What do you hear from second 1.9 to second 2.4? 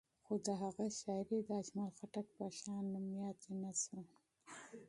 خټک